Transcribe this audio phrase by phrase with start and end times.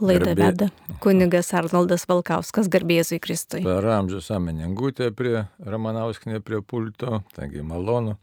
[0.00, 0.68] Laidą veda
[0.98, 3.62] kunigas Arnoldas Valkauskas, garbėzui Kristui.
[3.62, 8.16] Per amžius ameningutė prie Ramanauskinė prie pulto, taigi malonu.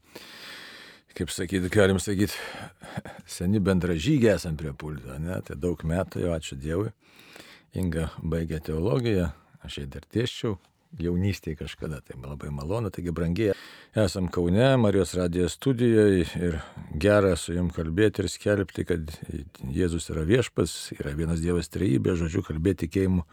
[1.15, 2.35] Kaip sakyti, galim sakyti,
[3.37, 5.39] seni bendražygiai esam prie pulto, ne?
[5.47, 6.91] Tai daug metų jau, ačiū Dievui.
[7.79, 9.29] Inga baigė teologiją,
[9.63, 10.57] aš jai dar tieščiau,
[10.99, 13.55] jaunystėje kažkada, tai labai malonu, taigi brangiai.
[13.95, 16.59] Esam Kaune, Marijos radijos studijoje ir
[16.99, 19.11] gera su jum kalbėti ir skelbti, kad
[19.71, 23.25] Jėzus yra viešpas, yra vienas Dievas trejybė, žodžiu, kalbėti tikėjimu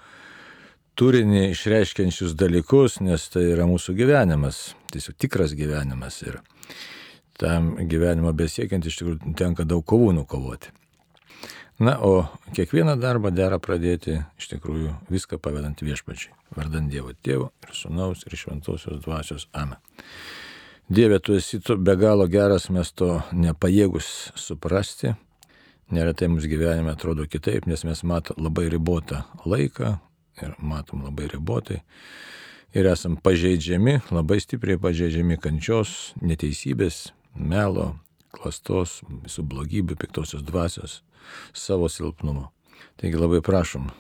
[0.99, 6.41] turinį išreiškiančius dalykus, nes tai yra mūsų gyvenimas, tiesiog tikras gyvenimas ir
[7.39, 10.75] tam gyvenimo besiekiant iš tikrųjų tenka daug kovų nukovoti.
[11.79, 17.77] Na, o kiekvieną darbą dera pradėti iš tikrųjų viską pavedant viešpačiai, vardant Dievo Tėvo ir
[17.79, 19.79] Sūnaus ir Šventosios Dvasios Amen.
[20.91, 25.15] Dieve, tu esi tu be galo geras, mes to nepajėgus suprasti.
[25.95, 29.95] Neretai mums gyvenime atrodo kitaip, nes mes matom labai ribotą laiką
[30.43, 31.85] ir matom labai ribotai.
[32.75, 37.93] Ir esam pažeidžiami, labai stipriai pažeidžiami kančios, neteisybės, melo,
[38.35, 41.05] klastos, visų blogybių, piktosios dvasios
[41.53, 42.49] savo silpnumo.
[42.99, 43.91] Taigi labai prašom,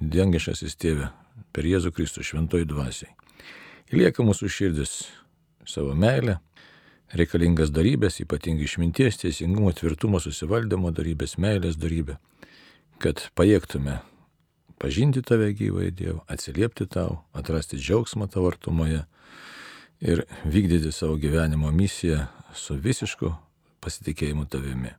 [0.00, 1.12] dengišasis tėvė,
[1.54, 3.12] per Jėzų Kristų šventoj dvasiai.
[3.94, 4.92] Lieka mūsų širdis
[5.68, 6.38] savo meilę,
[7.16, 12.18] reikalingas darybės, ypatingai išminties, teisingumo, tvirtumo, susivaldymo darybės, meilės darybė,
[13.00, 13.98] kad pajėgtume
[14.78, 19.04] pažinti tave gyvąjį Dievą, atsiliepti tau, atrasti džiaugsmą tavo artumoje
[20.04, 23.32] ir vykdyti savo gyvenimo misiją su visišku
[23.82, 24.94] pasitikėjimu tavimi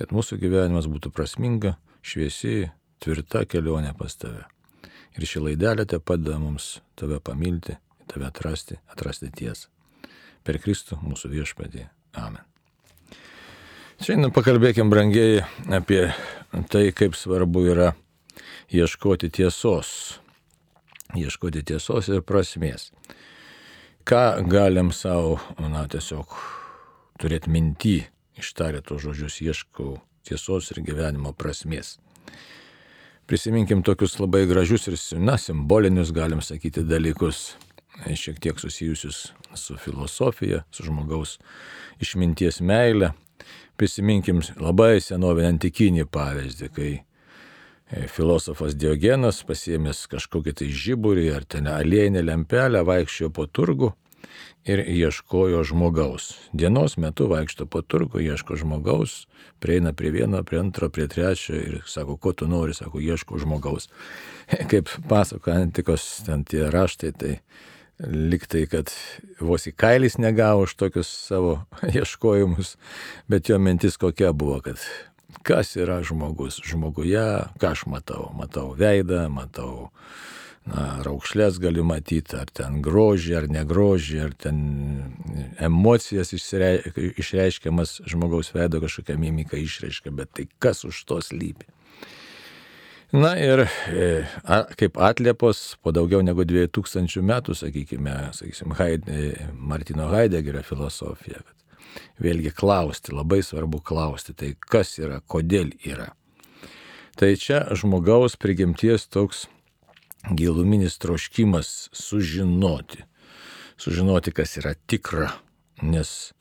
[0.00, 2.70] kad mūsų gyvenimas būtų prasminga, šviesi,
[3.04, 4.46] tvirta kelionė pas tave.
[5.18, 7.76] Ir ši laidelė te padeda mums tave pamilti,
[8.08, 9.68] tave atrasti, atrasti tiesą.
[10.46, 11.84] Per Kristų mūsų viešpadį.
[12.16, 12.40] Amen.
[14.00, 16.06] Šiandien pakalbėkim brangiai apie
[16.72, 17.90] tai, kaip svarbu yra
[18.72, 19.90] ieškoti tiesos.
[21.12, 22.88] Ieškoti tiesos ir prasmės.
[24.08, 26.32] Ką galim savo, na, tiesiog
[27.20, 27.98] turėti minti
[28.40, 31.98] ištarė tos žodžius, ieškau tiesos ir gyvenimo prasmės.
[33.30, 37.52] Prisiminkim tokius labai gražius ir, na, simbolinius, galim sakyti, dalykus,
[38.18, 41.36] šiek tiek susijusius su filosofija, su žmogaus
[42.02, 43.12] išminties meile.
[43.78, 51.70] Prisiminkim labai senovinį antikinį pavyzdį, kai e, filosofas Diogenas pasiemęs kažkokį tai žiburį ar ten
[51.70, 53.94] aliejinę lempelę vaikščiojo po turgu
[54.64, 56.34] ir ieškojo žmogaus.
[56.52, 59.26] Dienos metu vaikšto po turgu, ieško žmogaus,
[59.58, 63.88] prieina prie vieno, prie antro, prie trečio ir sako, ko tu nori, sako, ieško žmogaus.
[64.70, 67.34] Kaip pasako antikos ten tie raštai, tai
[68.00, 68.92] liktai, kad
[69.40, 71.60] vos į kailis negavo už tokius savo
[71.96, 72.76] ieškojimus,
[73.28, 74.80] bet jo mintis kokia buvo, kad
[75.46, 77.26] kas yra žmogus žmoguje,
[77.60, 78.30] ką aš matau.
[78.36, 79.90] Matau veidą, matau
[80.68, 84.58] na, raukšlės gali matyti, ar ten grožį, ar negrožį, ar ten
[85.60, 91.68] emocijas išreiškiamas žmogaus veido kažkokia mimika išreiškia, bet tai kas už to slypi.
[93.10, 94.04] Na ir e,
[94.46, 101.42] a, kaip atliepos po daugiau negu 2000 metų, sakykime, sakysim, Haide, Martino Heideggerio filosofija,
[102.22, 106.12] vėlgi klausti, labai svarbu klausti, tai kas yra, kodėl yra.
[107.18, 109.48] Tai čia žmogaus prigimties toks
[110.28, 113.04] giluminis troškimas sužinoti.
[113.80, 115.30] Sužinoti, kas yra tikra,
[115.82, 116.32] nes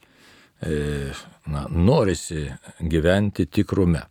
[0.62, 1.12] e,
[1.48, 4.04] na, norisi gyventi tikrume.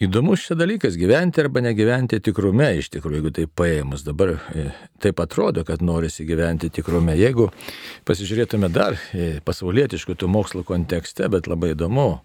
[0.00, 4.00] Įdomus šis dalykas- gyventi arba negyventi tikrume, iš tikrųjų, jeigu tai paėmus.
[4.06, 7.12] Dabar e, taip atrodo, kad norisi gyventi tikrume.
[7.20, 7.50] Jeigu
[8.08, 12.22] pasižiūrėtume dar e, pasaulietiškų tų mokslo kontekste, bet labai įdomu,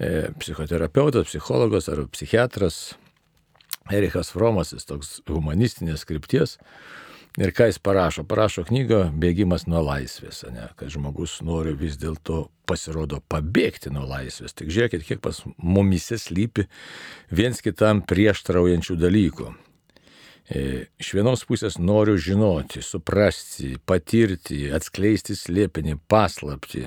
[0.00, 2.94] e, psichoterapeutas, psichologas ar psichiatras
[3.92, 6.58] Erichas Fromas, jis toks humanistinės skripties.
[7.34, 8.22] Ir ką jis parašo?
[8.30, 10.68] Parašo knygą Bėgimas nuo laisvės, ne?
[10.78, 14.54] kad žmogus nori vis dėlto pasirodo pabėgti nuo laisvės.
[14.54, 16.68] Tik žiūrėkit, kiek pas mumise slypi
[17.34, 19.50] viens kitam prieštraujančių dalykų.
[20.44, 26.86] E, iš vienos pusės noriu žinoti, suprasti, patirti, atskleisti slėpinį, paslapti,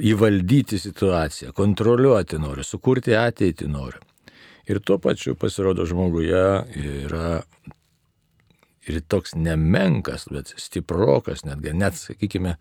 [0.00, 4.09] įvaldyti situaciją, kontroliuoti noriu, sukurti ateitį noriu.
[4.70, 6.44] Ir tuo pačiu pasirodo žmoguje
[6.78, 7.40] yra
[8.86, 12.56] ir toks nemenkas, bet stiprokas, netgi net, sakykime,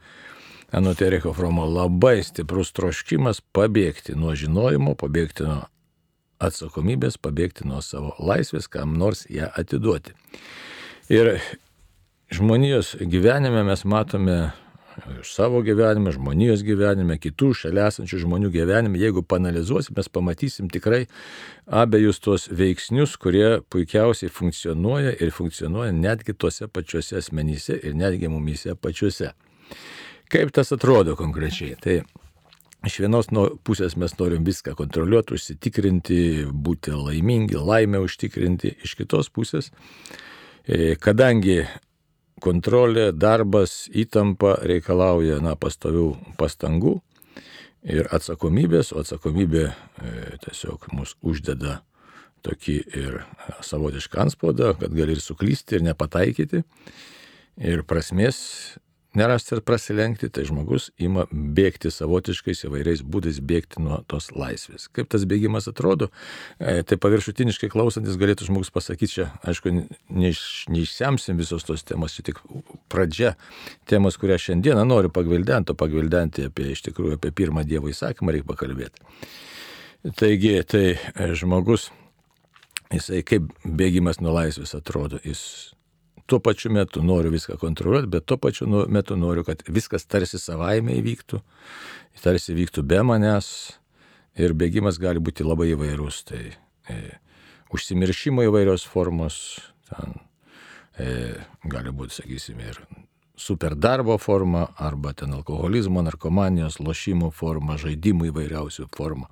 [0.72, 5.64] Anot Eriko Fromo labai stiprus troškimas pabėgti nuo žinojimo, pabėgti nuo
[6.40, 10.14] atsakomybės, pabėgti nuo savo laisvės, kam nors ją atiduoti.
[11.10, 11.40] Ir
[12.30, 14.38] žmonijos gyvenime mes matome
[15.24, 21.06] savo gyvenime, žmonijos gyvenime, kitų šalia esančių žmonių gyvenime, jeigu panalizuosim, mes pamatysim tikrai
[21.66, 28.76] abiejus tuos veiksnius, kurie puikiausiai funkcionuoja ir funkcionuoja netgi tuose pačiuose asmenyse ir netgi mumyse
[28.76, 29.34] pačiuose.
[30.30, 31.76] Kaip tas atrodo konkrečiai?
[31.82, 32.00] Tai
[32.86, 33.30] iš vienos
[33.66, 36.22] pusės mes norim viską kontroliuoti, užsitikrinti,
[36.54, 38.76] būti laimingi, laimę užtikrinti.
[38.86, 39.72] Iš kitos pusės,
[40.68, 41.64] e, kadangi
[42.44, 46.98] kontrolė, darbas, įtampa reikalauja na, pastovių pastangų
[47.84, 49.74] ir atsakomybės, o atsakomybė e,
[50.44, 51.80] tiesiog mus uždeda
[52.46, 53.22] tokį ir
[53.66, 56.64] savotišką anspaudą, kad gali ir suklysti, ir nepataikyti.
[57.60, 58.40] Ir prasmės
[59.20, 64.88] nerasti ir prasilenkti, tai žmogus ima bėgti savotiškais įvairiais būdais bėgti nuo tos laisvės.
[64.96, 66.10] Kaip tas bėgimas atrodo,
[66.58, 69.74] e, tai paviršutiniškai klausantis galėtų žmogus pasakyti, čia, aišku,
[70.10, 72.42] neiš, neišsiamsim visos tos temos, čia tik
[72.92, 73.36] pradžia
[73.90, 78.50] temos, kurią šiandieną noriu pagvildenti, o pagvildenti apie, iš tikrųjų, apie pirmą Dievo įsakymą reikia
[78.50, 79.04] pakalbėti.
[80.16, 81.90] Taigi, tai e, žmogus,
[82.94, 85.74] jisai kaip bėgimas nuo laisvės atrodo, jis
[86.30, 90.40] tuo pačiu metu noriu viską kontroliuoti, bet tuo pačiu nu, metu noriu, kad viskas tarsi
[90.42, 91.42] savaime įvyktų,
[92.24, 93.50] tarsi vyktų be manęs
[94.40, 96.22] ir bėgimas gali būti labai įvairus.
[96.30, 97.00] Tai e,
[97.74, 99.60] užsimiršimo įvairios formos,
[99.90, 100.18] ten,
[100.98, 101.12] e,
[101.70, 102.82] gali būti, sakysime, ir
[103.40, 109.30] super darbo forma, arba ten alkoholizmo, narkomanijos, lošimų forma, žaidimų įvairiausių forma.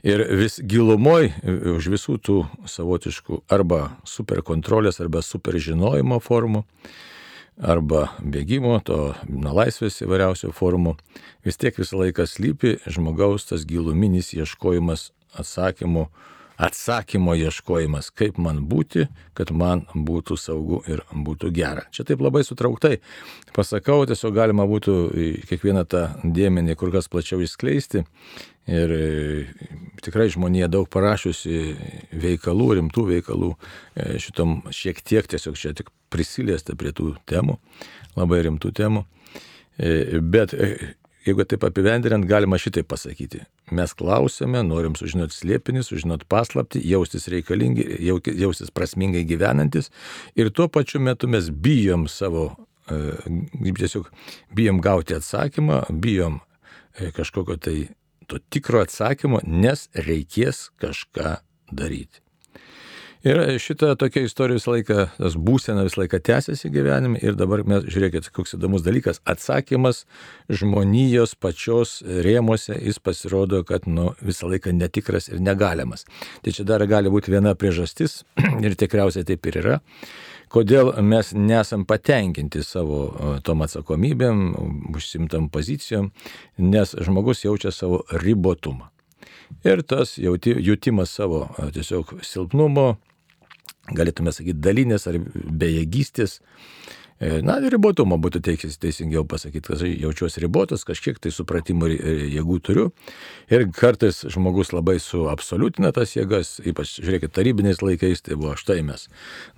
[0.00, 1.28] Ir vis gilumoj
[1.76, 6.62] už visų tų savotiškų arba superkontrolės, arba superžinojimo formų,
[7.60, 10.94] arba bėgimo, to nuo laisvės įvairiausių formų,
[11.44, 16.08] vis tiek visą laiką slypi žmogaus tas giluminis ieškojimas atsakymų
[16.60, 21.86] atsakymo ieškojimas, kaip man būti, kad man būtų saugu ir būtų gera.
[21.94, 22.98] Čia taip labai sutrauktai
[23.56, 24.96] pasakau, tiesiog galima būtų
[25.48, 28.04] kiekvieną tą dėmenį kur kas plačiau išskleisti.
[28.70, 29.06] Ir e,
[30.04, 31.56] tikrai žmonėje daug parašiusi
[32.22, 33.54] veikalų, rimtų veikalų,
[33.96, 37.56] e, šitom šiek tiek tiesiog čia tik prisiliesta prie tų temų,
[38.20, 39.06] labai rimtų temų.
[39.80, 40.54] E, bet
[41.26, 43.42] jeigu taip apibendrinant, galima šitai pasakyti.
[43.76, 47.84] Mes klausėme, norim sužinoti slėpinį, sužinoti paslapti, jaustis reikalingi,
[48.40, 49.90] jaustis prasmingai gyvenantis
[50.38, 52.48] ir tuo pačiu metu mes bijom savo,
[52.90, 53.18] e,
[53.78, 54.10] tiesiog
[54.56, 57.76] bijom gauti atsakymą, bijom e, kažkokio tai
[58.30, 61.38] to tikro atsakymo, nes reikės kažką
[61.74, 62.22] daryti.
[63.20, 67.84] Ir šita tokia istorija visą laiką, tas būsena visą laiką tęsiasi gyvenime ir dabar mes,
[67.84, 70.06] žiūrėkit, koks įdomus dalykas, atsakymas
[70.48, 76.06] žmonijos pačios rėmose, jis pasirodo, kad nu, visą laiką netikras ir negalimas.
[76.40, 78.22] Tai čia dar gali būti viena priežastis
[78.64, 79.76] ir tikriausiai taip ir yra,
[80.48, 83.02] kodėl mes nesam patenkinti savo
[83.44, 84.40] tom atsakomybėm,
[84.94, 86.08] užsimtam pozicijom,
[86.56, 88.88] nes žmogus jaučia savo ribotumą.
[89.66, 92.94] Ir tas jauti, jutimas savo tiesiog silpnumo,
[93.88, 96.40] galėtume sakyti, dalinės ar bejėgystės.
[97.20, 102.86] E, na, ribotumo būtų teiksis teisingiau pasakyti, kad jaučiuosi ribotas, kažkiek tai supratimo jėgų turiu.
[103.52, 109.10] Ir kartais žmogus labai suabsoliutina tas jėgas, ypač, žiūrėkit, tarybiniais laikais, tai buvo štai mes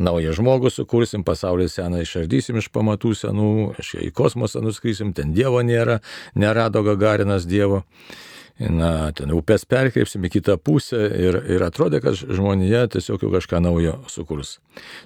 [0.03, 6.01] naują žmogų sukursim, pasaulį seną išardysim iš pamatų senų, į kosmosą nuskrysim, ten Dievo nėra,
[6.35, 7.85] nerado Gagarinas Dievo
[8.61, 13.63] na, ten upės perkreipsim į kitą pusę ir, ir atrodė, kad žmonija tiesiog jau kažką
[13.65, 14.59] naujo sukurs.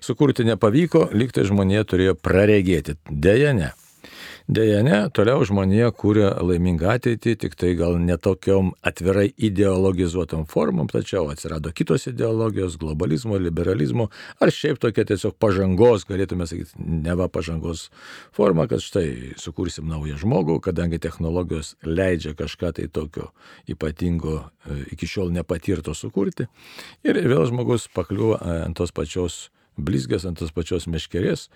[0.04, 2.98] Sukurti nepavyko, liktai žmonija turėjo praregėti.
[3.10, 3.72] Deja, ne.
[4.46, 11.26] Deja, ne, toliau žmonija kūrė laimingą ateitį, tik tai gal netokiom atvirai ideologizuotom formom, tačiau
[11.32, 14.06] atsirado kitos ideologijos, globalizmo, liberalizmo,
[14.38, 17.88] ar šiaip tokia tiesiog pažangos, galėtume sakyti, neva pažangos
[18.38, 23.32] forma, kad štai sukursim naują žmogų, kadangi technologijos leidžia kažką tai tokio
[23.66, 26.46] ypatingo e, iki šiol nepatirto sukurti.
[27.02, 31.46] Ir vėl žmogus pakliuvo ant tos pačios blizgės ant tos pačios meškerės,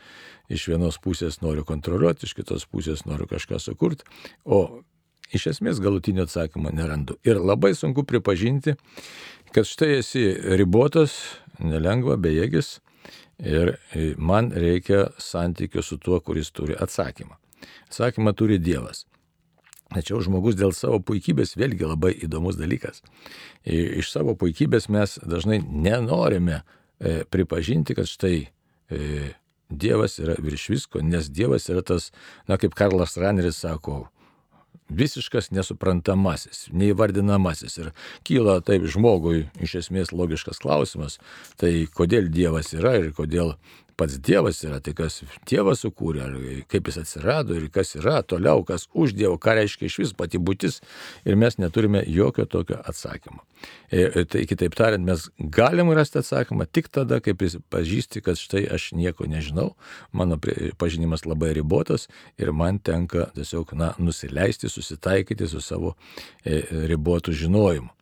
[0.52, 4.06] iš vienos pusės noriu kontroliuoti, iš kitos pusės noriu kažką sukurti,
[4.44, 4.82] o
[5.34, 7.18] iš esmės galutinio atsakymo nerandu.
[7.26, 8.76] Ir labai sunku pripažinti,
[9.54, 10.24] kad štai esi
[10.58, 11.16] ribotas,
[11.60, 12.78] nelengva, bejėgis
[13.40, 13.76] ir
[14.18, 17.38] man reikia santykių su tuo, kuris turi atsakymą.
[17.90, 19.06] Atsakymą turi Dievas.
[19.90, 23.02] Tačiau žmogus dėl savo puikybės vėlgi labai įdomus dalykas.
[23.66, 26.60] Iš savo puikybės mes dažnai nenorime
[27.00, 28.46] E, pripažinti, kad štai
[28.90, 28.98] e,
[29.70, 32.10] Dievas yra virš visko, nes Dievas yra tas,
[32.50, 34.02] na kaip Karlas Raneris sako,
[34.90, 37.78] visiškas nesuprantamasis, neįvardinamasis.
[37.80, 37.92] Ir
[38.26, 41.20] kyla taip žmogui iš esmės logiškas klausimas,
[41.56, 43.54] tai kodėl Dievas yra ir kodėl
[44.00, 46.24] pats Dievas yra, tai kas Dievas sukūrė,
[46.72, 50.40] kaip jis atsirado ir kas yra toliau, kas už Dievo, ką reiškia iš vis pati
[50.40, 50.80] būtis
[51.28, 53.44] ir mes neturime jokio tokio atsakymo.
[53.92, 58.64] Ir e, tai kitaip tariant, mes galim rasti atsakymą tik tada, kai pažįsti, kad štai
[58.72, 59.74] aš nieko nežinau,
[60.16, 60.40] mano
[60.80, 62.08] pažinimas labai ribotas
[62.40, 65.96] ir man tenka tiesiog na, nusileisti, susitaikyti su savo
[66.44, 67.92] e, ribotu žinojimu.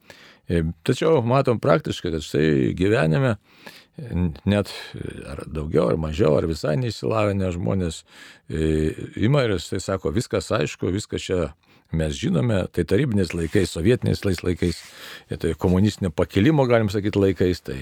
[0.49, 3.37] E, tačiau matom praktiškai, kad štai gyvenime
[4.47, 4.71] net
[5.27, 8.03] ar daugiau, ar mažiau, ar visai neįsilavinę žmonės
[8.49, 11.41] e, ima ir jisai sako, viskas aišku, viskas čia
[11.93, 14.83] mes žinome, tai tarybiniais laikais, sovietiniais laikais,
[15.31, 17.79] e, tai komunistinio pakilimo, galim sakyti, laikais, tai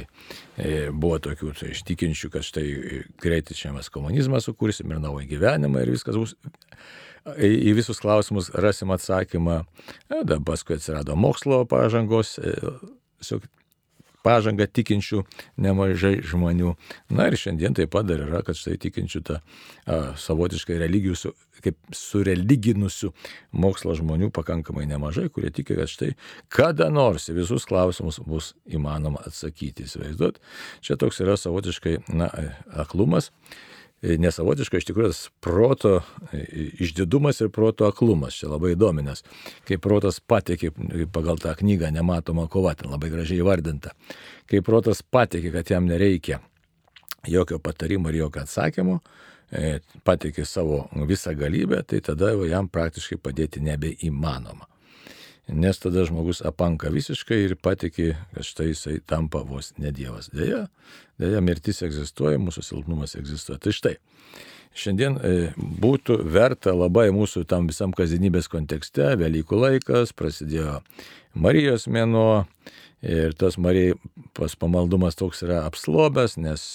[0.56, 2.66] e, buvo tokių tai ištikinčių, kad štai
[3.22, 6.36] greitai čia mes komunizmą sukursim ir naują gyvenimą ir viskas bus.
[7.26, 9.64] Į visus klausimus rasim atsakymą.
[10.06, 12.36] Tada paskui atsirado mokslo pažangos,
[14.26, 15.22] pažangą tikinčių
[15.62, 16.74] nemažai žmonių.
[17.14, 21.32] Na ir šiandien taip pat dar yra, kad štai tikinčių tą a, savotiškai religijų, su,
[21.64, 23.12] kaip sureliginusių
[23.56, 26.12] mokslo žmonių pakankamai nemažai, kurie tiki, kad štai
[26.52, 29.86] kada nors visus klausimus bus įmanoma atsakyti.
[29.86, 30.42] Įsivaizduot,
[30.84, 32.30] čia toks yra savotiškai, na,
[32.84, 33.32] aklumas.
[34.06, 35.96] Nesavotiškai iš tikrųjų tas proto
[36.82, 39.24] išdidumas ir proto aklumas čia labai įdomi, nes
[39.66, 40.70] kai protas patikė
[41.12, 43.96] pagal tą knygą Nematoma kova, ten labai gražiai įvardinta,
[44.50, 46.38] kai protas patikė, kad jam nereikia
[47.26, 49.00] jokio patarimo ir jokio atsakymo,
[49.50, 54.70] e, patikė savo visą galybę, tai tada jam praktiškai padėti nebeįmanoma
[55.48, 60.28] nes tada žmogus apanka visiškai ir patikė, kad štai jisai tampa vos ne Dievas.
[60.34, 60.66] Deja,
[61.22, 63.60] deja, mirtis egzistuoja, mūsų silpnumas egzistuoja.
[63.62, 63.94] Tai štai,
[64.76, 70.80] šiandien e, būtų verta labai mūsų tam visam kasdienybės kontekste, Velykų laikas, prasidėjo
[71.38, 72.46] Marijos mėnuo
[73.06, 76.68] ir tas Marijos pamaldumas toks yra apslobęs, nes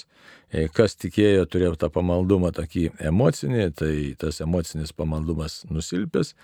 [0.48, 6.38] e, kas tikėjo turėjo tą pamaldumą tokį emocinį, tai tas emocinis pamaldumas nusilpęs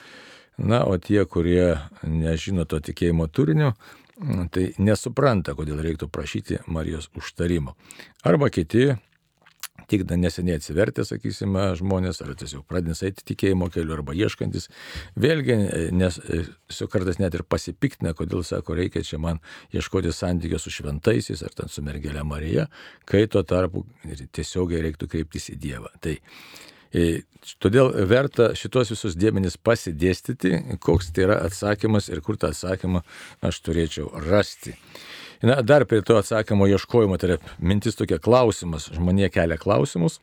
[0.58, 3.76] Na, o tie, kurie nežino to tikėjimo turinio,
[4.50, 7.76] tai nesupranta, kodėl reiktų prašyti Marijos užtarimo.
[8.26, 8.96] Arba kiti,
[9.88, 14.66] tik neseniai atsivertę, sakysime, žmonės, ar tiesiog pradės eiti tikėjimo keliu, arba ieškantis,
[15.16, 15.60] vėlgi,
[15.94, 16.18] nes
[16.74, 19.38] su kartais net ir pasipiktina, kodėl sako, reikia čia man
[19.78, 22.66] ieškoti santykio su šventaisiais, ar ten su mergelė Marija,
[23.06, 23.86] kai tuo tarpu
[24.34, 25.94] tiesiogiai reiktų kreiptis į Dievą.
[26.02, 26.77] Tai E,
[27.64, 33.04] todėl verta šitos visus dėmenys pasidėstyti, koks tai yra atsakymas ir kur tą atsakymą
[33.46, 34.76] aš turėčiau rasti.
[35.46, 40.18] Na, dar prie to atsakymo ieškojimo, tai yra mintis tokia klausimas, žmonė kelia klausimus,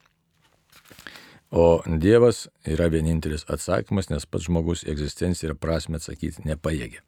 [1.54, 7.04] o Dievas yra vienintelis atsakymas, nes pats žmogus egzistenciją ir prasme atsakyti nepajėgia.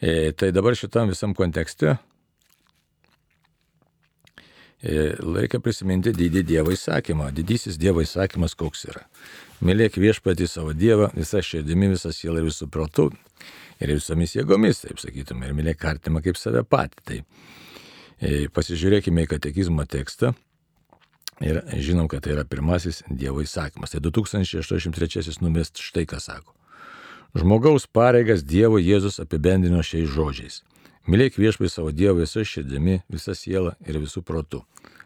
[0.00, 1.98] E, tai dabar šitam visam kontekste
[4.82, 7.28] Laikia prisiminti didį Dievo įsakymą.
[7.34, 9.04] Didysis Dievo įsakymas koks yra.
[9.62, 13.12] Mylėk viešpatį savo Dievą visą širdimi, visą sielą ir visų protų
[13.78, 17.04] ir visomis jėgomis, taip sakytume, ir mylėk artimą kaip save patį.
[17.06, 20.32] Tai e, pasižiūrėkime į katekizmo tekstą.
[21.42, 23.94] Ir žinom, kad tai yra pirmasis Dievo įsakymas.
[23.94, 26.54] Tai 2083 numeris štai ką sako.
[27.38, 30.60] Žmogaus pareigas Dievo Jėzus apibendrino šiais žodžiais.
[31.02, 34.60] Mylėk viešpai savo Dievą visą širdimi, visą sielą ir visų protų.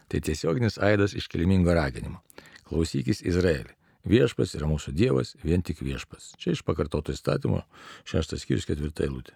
[0.07, 2.21] Tai tiesioginis aidas iškilmingo raginimo.
[2.69, 3.73] Klausykis Izraelį.
[4.07, 6.35] Viešpas yra mūsų Dievas, vien tik viešpas.
[6.37, 7.63] Čia iš pakartoto įstatymo,
[8.07, 9.33] šeštas skyrius, ketvirta eilutė.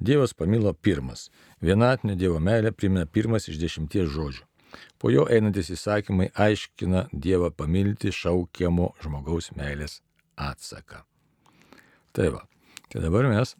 [0.00, 1.28] Dievas pamilo pirmas.
[1.60, 4.46] Vienatinė Dievo meilė primena pirmas iš dešimties žodžių.
[4.96, 10.00] Po jo einantis įsakymai aiškina Dievą pamilti šaukiamo žmogaus meilės
[10.40, 11.04] atsaką.
[12.16, 12.46] Tai va,
[12.88, 13.54] tai dabar mes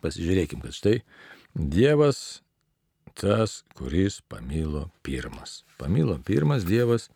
[0.00, 1.00] pasižiūrėkim, kad štai
[1.60, 2.42] Dievas
[3.14, 5.64] tas, kuris pamilo pirmas.
[5.78, 7.10] Pamilo pirmas Dievas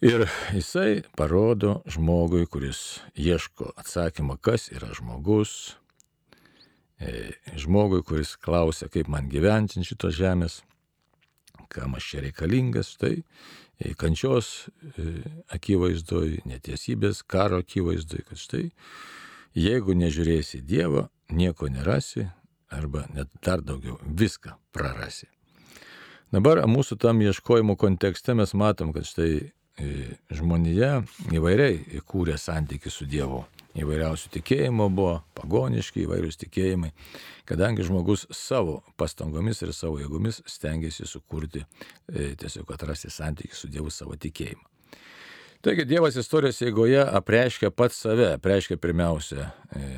[0.00, 5.76] ir jisai parodo žmogui, kuris ieško atsakymą, kas yra žmogus,
[7.00, 10.60] e, žmogui, kuris klausia, kaip man gyventi šitos žemės,
[11.72, 15.22] kam aš čia reikalingas, tai e, kančios e,
[15.56, 18.66] akivaizdoj, netiesybės, karo akivaizdoj, kad štai,
[19.56, 22.28] jeigu nežiūrėsi Dievo, nieko nerasi,
[22.70, 25.28] arba net dar daugiau, viską prarasi.
[26.32, 30.98] Dabar mūsų tam ieškojimo kontekste mes matom, kad štai e, žmonija
[31.32, 33.46] įvairiai kūrė santykių su Dievu.
[33.78, 36.90] Įvairiausių tikėjimo buvo, pagoniški įvairius tikėjimai,
[37.46, 41.62] kadangi žmogus savo pastangomis ir savo jėgomis stengiasi sukurti,
[42.10, 44.66] e, tiesiog atrasti santykių su Dievu savo tikėjimu.
[45.64, 49.88] Taigi Dievas istorijos eigoje apreiškia pats save, apreiškia pirmiausia e,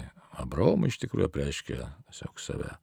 [0.41, 2.77] Abraomui iš tikrųjų apreiškė tiesiog save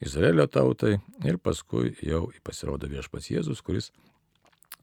[0.00, 0.96] Izraelio tautai
[1.28, 3.90] ir paskui jau pasirodo viešpats Jėzus, kuris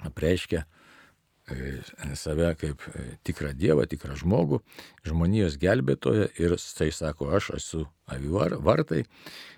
[0.05, 1.71] apreiškia e,
[2.19, 4.61] save kaip e, tikrą Dievą, tikrą žmogų,
[5.09, 9.03] žmonijos gelbėtoją ir tai sako, aš esu avivar, vartai,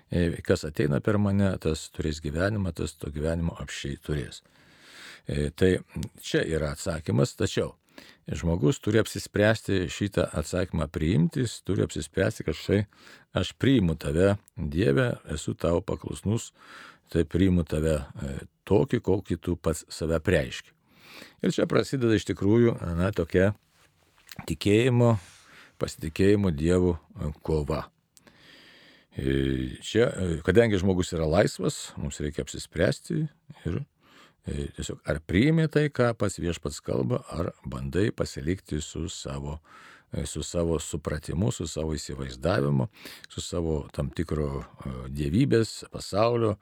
[0.08, 4.42] e, kas ateina per mane, tas turės gyvenimą, tas to gyvenimo apšiai turės.
[5.30, 5.68] Tai
[6.24, 7.74] čia yra atsakymas, tačiau
[8.30, 12.84] žmogus turi apsispręsti šitą atsakymą priimti, jis turi apsispręsti, kad štai
[13.36, 16.50] aš priimu tave, Dieve, esu tau paklusnus,
[17.10, 18.34] tai priimu tave e,
[18.68, 20.74] tokį, kokį tu pats save preiški.
[21.42, 23.52] Ir čia prasideda iš tikrųjų, na, tokia
[24.48, 25.16] tikėjimo,
[25.82, 27.86] pasitikėjimo Dievu e, kova.
[29.18, 30.12] E, čia,
[30.46, 33.24] kadangi žmogus yra laisvas, mums reikia apsispręsti
[33.66, 33.82] ir
[34.46, 39.58] tiesiog ar priimi tai, ką pats viešpats kalba, ar bandai pasilikti su savo
[40.12, 42.88] E, su savo supratimu, su savo įsivaizdavimu,
[43.28, 46.56] su savo tam tikro e, dievybės, pasaulio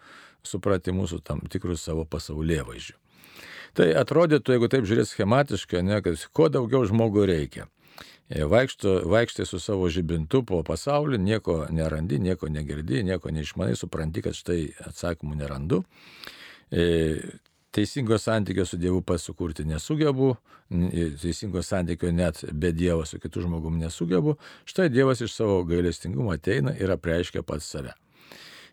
[0.44, 2.98] supratimu, su tam tikru savo pasaulyje vaizdžiu.
[3.72, 7.70] Tai atrodytų, jeigu taip žiūrėt schematiškai, ne, kad kuo daugiau žmogų reikia.
[8.28, 14.26] E, vaikšto, vaikštai su savo žibintu po pasaulį, nieko nerandi, nieko negirdi, nieko neišmanai, supranti,
[14.28, 15.84] kad štai atsakymų nerandu
[17.78, 20.34] teisingo santykio su Dievu pats sukurti nesugebu,
[21.22, 26.74] teisingo santykio net be Dievo su kitu žmogum nesugebu, štai Dievas iš savo gailestingumo ateina
[26.74, 27.94] ir apreiškia pats save.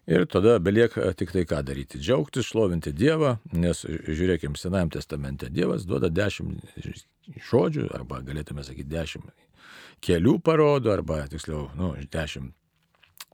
[0.09, 2.01] Ir tada belieka tik tai ką daryti.
[2.01, 6.65] Džiaugtis, šlovinti Dievą, nes žiūrėkime, Senajame testamente Dievas duoda dešimt
[7.49, 9.29] žodžių, arba galėtume sakyti dešimt
[10.05, 12.53] kelių parodo, arba tiksliau, nu, dešimt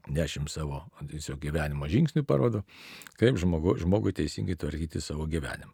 [0.08, 2.64] dešimt savo tiesiog gyvenimo žingsnių parodo,
[3.20, 5.72] kaip žmogu, žmogui teisingai tvarkyti savo gyvenimą.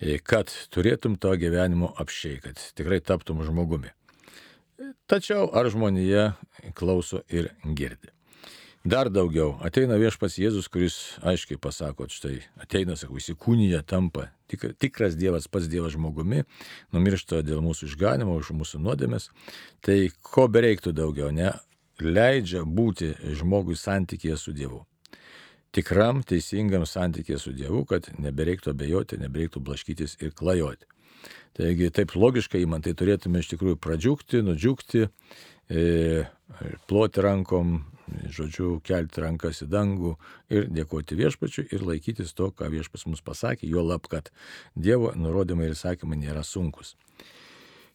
[0.00, 3.92] E, kad turėtum to gyvenimo apšiai, kad tikrai taptum žmogumi.
[5.10, 6.32] Tačiau ar žmonija
[6.74, 8.08] klauso ir girdi?
[8.80, 15.18] Dar daugiau, ateina viešpas Jėzus, kuris aiškiai pasako, štai ateina, sakau, įsikūnyje tampa tik, tikras
[15.20, 16.46] Dievas, pats Dievas žmogumi,
[16.96, 19.28] numiršta dėl mūsų išganimo, už mūsų nuodėmės.
[19.84, 21.52] Tai ko bereiktų daugiau, ne?
[22.04, 24.84] Leidžia būti žmogui santykėje su Dievu.
[25.70, 30.88] Tikram, teisingam santykėje su Dievu, kad nebereiktų abejoti, nebereiktų blaškytis ir klajoti.
[31.54, 35.06] Taigi taip logiškai man tai turėtume iš tikrųjų pradžiūkti, nudžiūkti,
[35.70, 35.82] e,
[36.90, 37.74] ploti rankom,
[38.34, 40.14] žodžiu, kelti rankas į dangų
[40.50, 44.32] ir dėkoti viešpačiui ir laikytis to, ką viešpas mums pasakė, jo lab, kad
[44.74, 46.96] Dievo nurodymai ir sakymai nėra sunkus.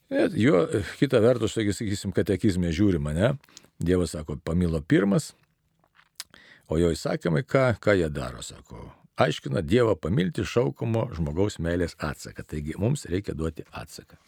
[0.10, 0.68] Jo,
[1.00, 3.32] kita vertus, taigi, sakysim, katekizmė žiūrima, ne?
[3.82, 5.32] Dievas sako, pamilo pirmas,
[6.70, 8.86] o jo įsakymai, ką, ką jie daro, sako,
[9.18, 12.46] aiškina Dievą pamilti šaukamo žmogaus meilės atsaką.
[12.48, 14.20] Taigi mums reikia duoti atsaką.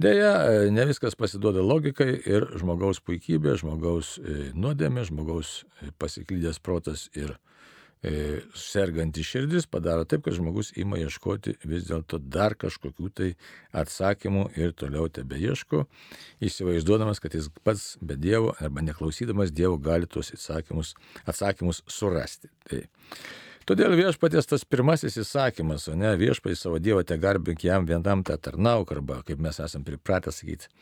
[0.00, 0.32] Deja,
[0.72, 7.34] ne viskas pasiduoda logikai ir žmogaus puikybė, žmogaus e, nuodėmė, žmogaus e, pasiklydęs protas ir
[8.56, 13.28] serganti širdis padaro taip, kad žmogus ima ieškoti vis dėlto dar kažkokių tai
[13.76, 15.84] atsakymų ir toliau tebe ieško,
[16.40, 20.94] įsivaizduodamas, kad jis pats be Dievo arba neklausydamas Dievo gali tuos atsakymus,
[21.28, 22.48] atsakymus surasti.
[22.68, 22.86] Tai.
[23.68, 28.34] Todėl viešpatės tas pirmasis įsakymas, o ne viešpatės savo Dievą te garbink jam vienam te
[28.40, 30.72] tarnauk, arba kaip mes esame pripratę sakyti,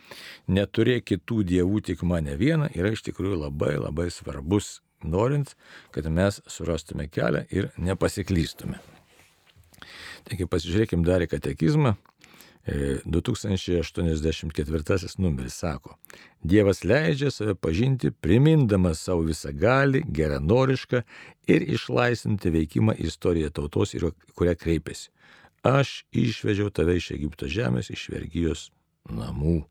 [0.47, 5.55] neturėk kitų dievų tik mane vieną, yra iš tikrųjų labai labai svarbus norint,
[5.91, 8.79] kad mes surastume kelią ir nepasiklystume.
[10.27, 11.95] Taigi pasižiūrėkime dar į katekizmą.
[12.69, 15.95] 2084 e, numeris sako,
[16.43, 21.01] Dievas leidžia save pažinti, primindamas savo visą gali, geranorišką
[21.49, 23.95] ir išlaisvinti veikimą istoriją tautos,
[24.35, 25.09] kurią kreipiasi.
[25.63, 28.71] Aš išvežiau tave iš Egipto žemės, iš vergyjos
[29.11, 29.65] namų.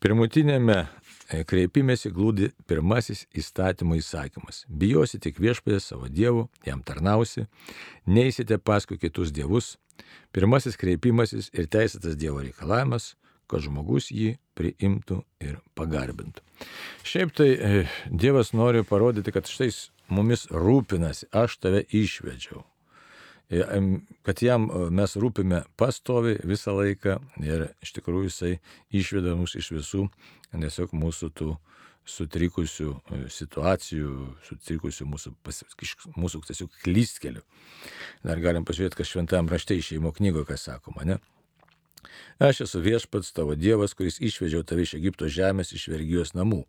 [0.00, 0.86] Pirmutinėme
[1.28, 4.64] kreipimėsi glūdi pirmasis įstatymo įsakymas.
[4.68, 7.46] Bijosi tik viešpatės savo dievų, jam tarnausi,
[8.06, 9.76] neįsite paskui kitus dievus.
[10.32, 13.16] Pirmasis kreipimasis ir teisėtas dievo reikalavimas,
[13.48, 16.44] kad žmogus jį priimtų ir pagarbintų.
[17.06, 19.70] Šiaip tai e, Dievas nori parodyti, kad štai
[20.12, 22.64] mumis rūpinasi, aš tave išvedžiau.
[23.48, 23.64] E,
[24.28, 28.52] kad jam mes rūpime pastovi visą laiką ir iš tikrųjų jisai
[28.92, 30.08] išveda mus iš visų
[30.52, 31.54] tiesiog mūsų tų
[32.08, 34.12] sutrikusių e, situacijų,
[34.48, 35.62] sutrikusių mūsų, pas,
[36.16, 37.42] mūsų tiesiog klystkelių.
[38.24, 41.18] Dar galim pažiūrėti, kas šventam rašte išėjimo knygoje, kas sakoma, ne?
[42.42, 46.62] Aš esu viešpats tavo Dievas, kuris išvežiau tave iš Egipto žemės, iš vergyjos namų.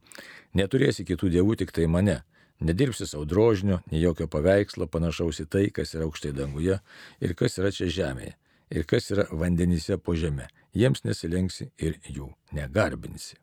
[0.58, 2.20] Neturėsi kitų dievų, tik tai mane.
[2.60, 6.80] Nedirbsi savo drožinio, nei jokio paveikslo panašaus į tai, kas yra aukštai danguje
[7.24, 8.34] ir kas yra čia žemėje,
[8.76, 10.50] ir kas yra vandenyse po žemė.
[10.76, 13.40] Jiems nesilenksi ir jų negarbinsi.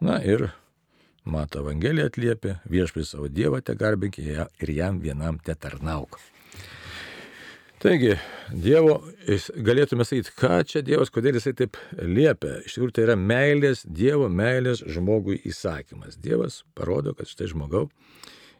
[0.00, 0.50] Na ir
[1.28, 6.18] Mato Evangelija atliepia, viešpai savo Dievą te garbink ir jam vienam te tarnauk.
[7.78, 8.16] Taigi,
[8.50, 8.96] Dievo,
[9.62, 12.56] galėtume sakyti, ką čia Dievas, kodėl jisai taip liepia.
[12.66, 16.16] Iš tikrųjų, tai yra meilės, Dievo meilės žmogui įsakymas.
[16.18, 17.84] Dievas parodo, kad štai žmogau,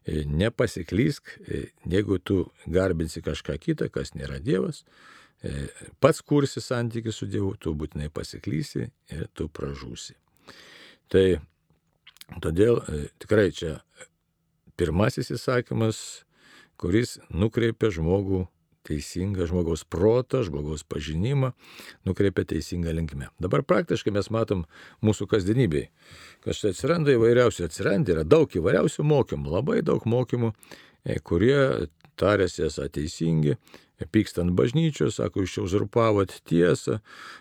[0.06, 4.84] e, nepasiklysk, e, jeigu tu garbinsi kažką kitą, kas nėra Dievas,
[5.42, 5.66] e,
[5.98, 10.14] pats kursi santykių su Dievu, tu būtinai pasiklysi ir tu pražūsi.
[11.10, 11.40] Tai
[12.38, 12.78] todėl
[13.18, 13.80] tikrai čia
[14.78, 16.22] pirmasis įsakymas,
[16.78, 18.44] kuris nukreipia žmogų
[18.88, 21.52] teisingą žmogaus protą, žmogaus pažinimą,
[22.08, 23.30] nukreipia teisingą linkmę.
[23.42, 24.64] Dabar praktiškai mes matom
[25.04, 25.90] mūsų kasdienybėje,
[26.44, 30.52] kad štai atsiranda įvairiausių, atsiranda yra daug įvairiausių mokymų, labai daug mokymų,
[31.04, 31.58] e, kurie
[32.18, 33.58] tarėsi esą teisingi,
[34.06, 36.98] pykstant bažnyčios, sako, jūs čia uzurpavot tiesą,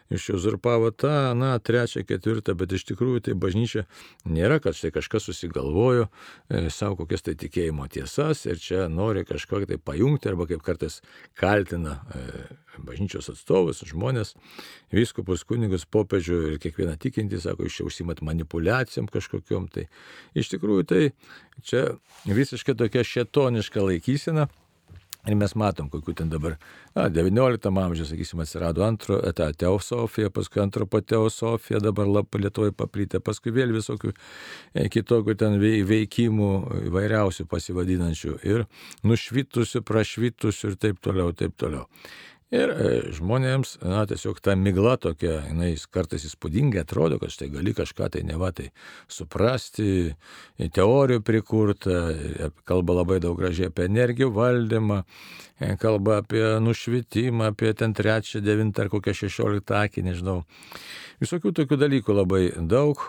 [0.09, 3.85] jūs čia uzurpavot tą, na, trečią, ketvirtą, bet iš tikrųjų tai bažnyčia
[4.25, 6.07] nėra, kad štai kažkas susigalvojo
[6.49, 11.01] e, savo kokias tai tikėjimo tiesas ir čia nori kažką tai pajungti arba kaip kartais
[11.37, 12.25] kaltina e,
[12.83, 14.35] bažnyčios atstovus, žmonės,
[14.93, 19.67] viskupus, kunigus, popiežių ir kiekvieną tikintį, sako, iš čia užsimat manipulacijom kažkokiam.
[19.73, 19.87] Tai
[20.37, 21.01] iš tikrųjų tai
[21.65, 21.83] čia
[22.25, 24.47] visiškai tokia šetoniška laikysena.
[25.27, 26.55] Ir mes matom, kokiu ten dabar,
[26.95, 33.51] na, 19 amžiuje, sakysim, atsirado antro, ta teosofija, paskui antropo teosofija, dabar Lietuvoje paplytė, paskui
[33.51, 36.51] vėl visokių e, kitokių ten veikimų
[36.87, 38.63] įvairiausių pasivadinančių ir
[39.03, 41.87] nušvitusių, prašvitusių ir taip toliau, taip toliau.
[42.47, 47.73] Ir e, žmonėms, na, tiesiog ta migla tokia, jinai kartais įspūdingai atrodo, kad štai gali
[47.75, 48.69] kažką tai neva tai
[49.11, 50.13] suprasti,
[50.55, 55.01] teorijų prikurta, e, kalba labai daug gražiai apie energijų valdymą,
[55.59, 60.37] e, kalba apie nušvitimą, apie ten trečią, devintą ar kokią šešioliktą akį, nežinau.
[61.19, 63.03] Visokių tokių dalykų labai daug.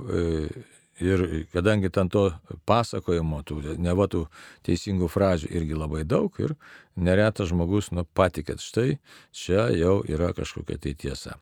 [1.01, 2.25] Ir kadangi ten to
[2.67, 4.25] pasakojimo, tų nevatų
[4.67, 6.57] teisingų frazių irgi labai daug ir
[6.99, 8.99] neretas žmogus nu patikėt, štai
[9.31, 11.37] čia jau yra kažkokia tai tiesa.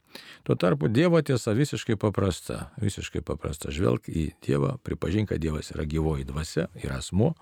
[0.44, 3.72] Tuo tarpu Dievo tiesa visiškai paprasta, visiškai paprasta.
[3.72, 7.32] Žvelg į Dievą, pripažink, kad Dievas yra gyvoji dvasia, yra asmo.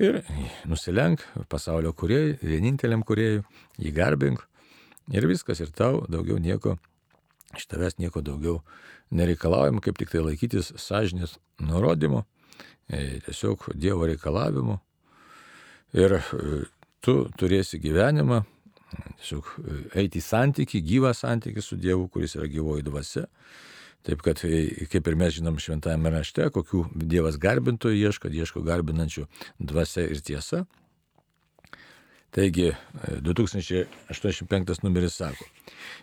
[0.00, 0.22] Ir
[0.64, 3.42] nusilenk pasaulio kuriejui, vieninteliam kuriejui,
[3.82, 4.46] jį garbink
[5.10, 6.78] ir viskas, ir tau daugiau nieko
[7.56, 8.60] iš tavęs nieko daugiau
[9.10, 12.24] nereikalaujama, kaip tik tai laikytis sąžinės nurodymo,
[12.88, 14.78] e, tiesiog Dievo reikalavimo.
[15.98, 16.22] Ir e,
[17.02, 18.44] tu turėsi gyvenimą,
[19.18, 23.26] tiesiog e, eiti į santyki, gyvą santyki su Dievu, kuris yra gyvoji dvasia.
[24.06, 24.40] Taip kad,
[24.88, 29.26] kaip ir mes žinom šventajame rašte, kokių Dievas garbintojų ieško, ieško garbinančių
[29.60, 30.62] dvasia ir tiesa.
[32.30, 32.72] Taigi
[33.20, 35.44] 2085 numeris sako,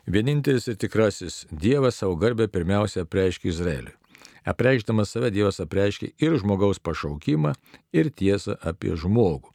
[0.05, 3.95] vienintelis ir tikrasis Dievas savo garbę pirmiausia apreiškia Izraeliui.
[4.47, 7.53] Apreikšdamas save Dievas apreiškia ir žmogaus pašaukimą,
[7.91, 9.51] ir tiesą apie žmogų.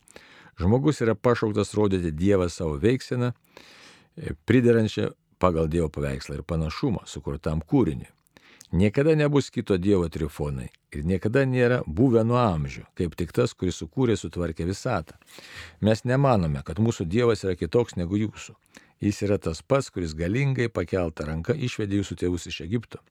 [0.60, 3.32] Žmogus yra pašauktas rodyti Dievą savo veikseną,
[4.44, 8.10] priderančią pagal Dievo paveikslą ir panašumą sukurtam kūriniui.
[8.72, 13.82] Niekada nebus kito Dievo trifonai ir niekada nėra buvę nuo amžių, kaip tik tas, kuris
[13.82, 15.18] sukūrė sutvarkė visatą.
[15.84, 18.56] Mes nemanome, kad mūsų Dievas yra kitoks negu jūsų.
[19.04, 23.02] Jis yra tas pats, kuris galingai pakeltą ranką išvedė jūsų tėvus iš Egipto.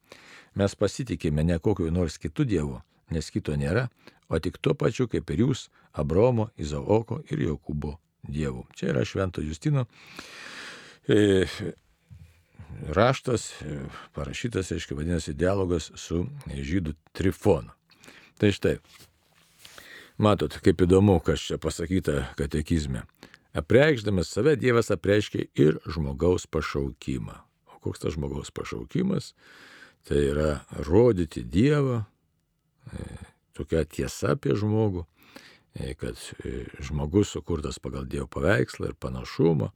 [0.58, 2.82] Mes pasitikime ne kokiu nors kitų dievų,
[3.14, 3.90] nes kito nėra,
[4.34, 8.66] o tik tuo pačiu kaip ir jūs, Abromo, Izaoko ir Jokūbo dievų.
[8.74, 9.86] Čia yra Švento Justino
[11.06, 11.46] e,
[12.88, 13.80] raštas, e,
[14.14, 17.72] parašytas, aiškiai, vadinasi, dialogas su žydų trifonu.
[18.42, 18.78] Tai štai,
[20.18, 23.06] matot, kaip įdomu, kas čia pasakyta katekizme.
[23.54, 27.36] Apreikšdamas save Dievas apreiškia ir žmogaus pašaukimą.
[27.68, 29.34] O koks tas žmogaus pašaukimas?
[30.08, 30.52] Tai yra
[30.88, 32.06] rodyti Dievą,
[32.92, 33.08] e,
[33.58, 35.06] tokia tiesa apie žmogų,
[35.76, 36.18] e, kad
[36.80, 39.72] žmogus sukurtas pagal Dievo paveikslą ir panašumą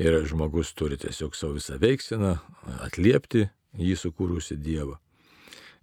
[0.00, 2.36] Ir žmogus turi tiesiog savo visą veikseną
[2.80, 4.96] atliepti jį sukūrusi Dievą.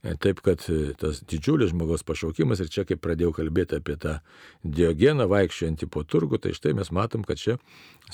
[0.02, 4.20] E, taip kad e, tas didžiulis žmogaus pašaukimas ir čia, kai pradėjau kalbėti apie tą
[4.64, 7.58] diogeną vaikščiojantį po turgų, tai štai mes matom, kad čia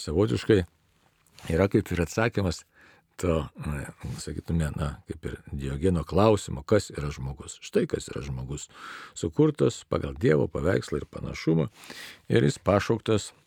[0.02, 0.64] savotiškai
[1.54, 2.64] yra kaip ir atsakymas
[3.22, 3.46] to,
[4.20, 7.60] sakytume, na, kaip ir diogeno klausimo, kas yra žmogus.
[7.64, 8.68] Štai kas yra žmogus.
[9.16, 11.70] Sukurtas pagal Dievo paveikslą ir panašumą
[12.28, 13.45] ir jis pašauktas E,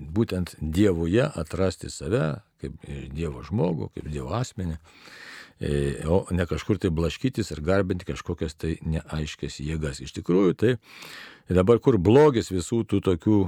[0.00, 4.76] būtent Dievuje atrasti save kaip Dievo žmogų, kaip Dievo asmenį,
[5.60, 5.70] e,
[6.08, 10.02] o ne kažkur tai blaškytis ir garbinti kažkokias tai neaiškės jėgas.
[10.04, 10.74] Iš tikrųjų, tai
[11.48, 13.38] dabar kur blogis visų tų tokių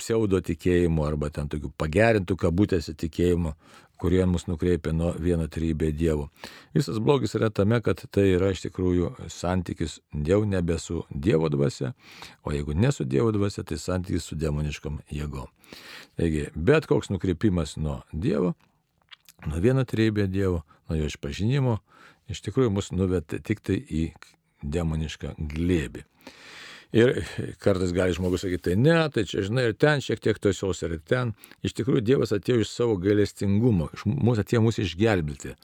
[0.00, 3.54] pseudo tikėjimų arba ten tokių pagerintų kabutėse tikėjimų,
[4.00, 6.30] kurie mus nukreipia nuo vieno trybė Dievo.
[6.74, 11.92] Visas blogis yra tame, kad tai yra iš tikrųjų santykis jau nebe su Dievo dvasia,
[12.44, 15.52] o jeigu ne su Dievo dvasia, tai santykis su demoniškom jėgom.
[16.16, 18.54] Taigi, bet koks nukreipimas nuo Dievo,
[19.46, 21.78] nuo vieno trybė Dievo, nuo jo išpažinimo,
[22.32, 24.10] iš tikrųjų mus nuveda tik tai į
[24.62, 26.06] demonišką glėbį.
[26.90, 27.12] Ir
[27.62, 30.96] kartais gali žmogus sakyti, tai ne, tai čia žinai, ir ten šiek tiek tiesos, ir
[31.06, 31.36] ten.
[31.62, 35.54] Iš tikrųjų, Dievas atėjo iš savo gailestingumo, iš mūsų atėjo mūsų išgelbėti.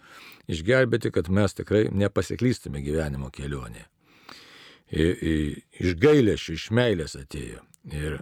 [0.54, 3.88] Išgelbėti, kad mes tikrai nepasiklystume gyvenimo kelionėje.
[4.94, 7.64] Iš gailėšių, iš meilės atėjo.
[7.90, 8.20] Ir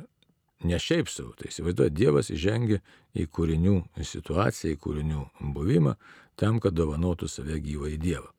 [0.65, 2.81] ne šiaip savo, tai įsivaizduoju, Dievas įžengia
[3.13, 5.99] į kūrinių situaciją, į kūrinių buvimą,
[6.41, 8.33] tam, kad dovanotų save gyvą į Dievą.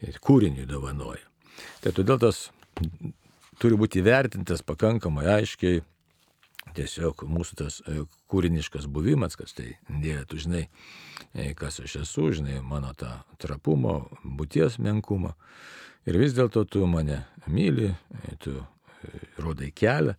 [0.00, 1.28] Ir kūrinį dovanoja.
[1.84, 2.46] Tai todėl tas
[3.62, 5.82] turi būti įvertintas pakankamai aiškiai.
[6.76, 10.62] Tiesiog mūsų tas e, kūriniškas buvimas, kad tai Dieve, tu žinai,
[11.34, 13.10] e, kas aš esu, žinai mano tą
[13.42, 15.34] trapumo, būties menkumą.
[16.06, 18.54] Ir vis dėlto tu mane myli, e, tu
[19.42, 20.14] rodai kelią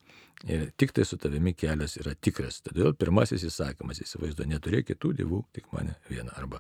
[0.52, 2.60] ir tik tai su tavimi kelias yra tikras.
[2.68, 6.36] Todėl pirmasis įsakymas įsivaizduoja, neturėk kitų dievų, tik mane vieną.
[6.36, 6.60] Arba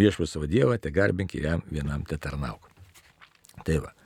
[0.00, 2.68] viešpas savo dievą, te garbink ir jam vienam te tarnauk.
[3.64, 3.96] Tai va.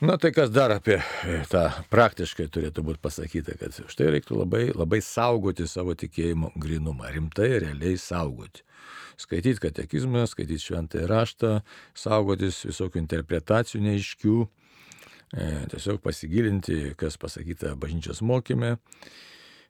[0.00, 4.64] Na tai kas dar apie e, tą praktiškai turėtų būti pasakyta, kad štai reiktų labai,
[4.74, 8.64] labai saugoti savo tikėjimo grinumą, rimtai, realiai saugoti.
[9.22, 11.52] Skaityti katekizmą, skaityti šventąją raštą,
[11.94, 18.74] saugotis visokių interpretacijų neiškių, e, tiesiog pasigilinti, kas pasakyta bažnyčios mokymė.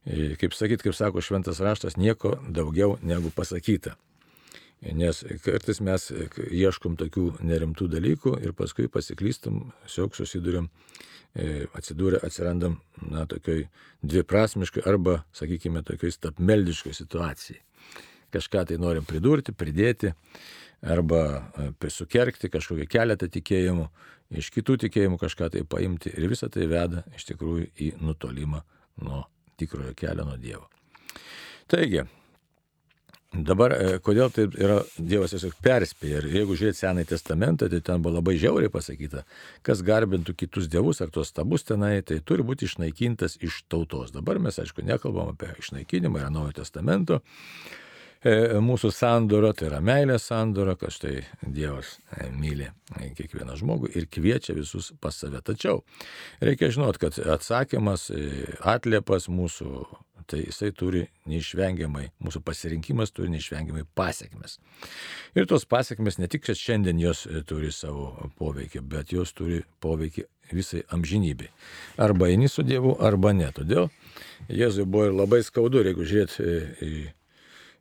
[0.08, 3.98] E, kaip sakyti, kaip sako šventas raštas, nieko daugiau negu pasakyta.
[4.92, 6.10] Nes kartais mes
[6.52, 10.68] ieškom tokių nerimtų dalykų ir paskui pasiklystam, tiesiog susidurėm,
[11.34, 13.64] e, atsidūrė, atsirandam, na, tokioj
[14.04, 17.62] dviprasmiškai arba, sakykime, tokioj stapmeldiškoj situacijai.
[18.34, 20.12] Kažką tai norim pridurti, pridėti
[20.84, 21.22] arba
[21.56, 23.88] e, sukerkti kažkokį keletą tikėjimų,
[24.36, 28.60] iš kitų tikėjimų kažką tai paimti ir visa tai veda iš tikrųjų į nutolimą
[29.04, 29.24] nuo
[29.56, 30.68] tikrojo kelio nuo Dievo.
[31.70, 32.04] Taigi,
[33.34, 36.20] Dabar, e, kodėl tai yra Dievas tiesiog perspėja.
[36.22, 39.24] Ir jeigu žiūrėt Senąjį testamentą, tai ten buvo labai žiauriai pasakyta,
[39.66, 44.12] kas garbintų kitus dievus ar tuos stabus tenai, tai turi būti išnaikintas iš tautos.
[44.14, 47.18] Dabar mes, aišku, nekalbam apie išnaikinimą, yra Naujojo testamento.
[48.24, 48.34] E,
[48.64, 52.70] mūsų sandora, tai yra meilės sandora, kad štai Dievas e, myli
[53.18, 55.42] kiekvieną žmogų ir kviečia visus pas save.
[55.44, 55.82] Tačiau
[56.40, 58.08] reikia žinot, kad atsakymas,
[58.64, 59.84] atliepas mūsų
[60.26, 64.58] tai jisai turi neišvengiamai, mūsų pasirinkimas turi neišvengiamai pasiekmes.
[65.36, 70.26] Ir tos pasiekmes ne tik, šiandien jos e, turi savo poveikį, bet jos turi poveikį
[70.52, 71.50] visai amžinybei.
[72.00, 73.50] Arba eini su Dievu, arba ne.
[73.54, 73.90] Todėl
[74.48, 76.94] Jėzui buvo ir labai skaudu, jeigu žiūrėt e, į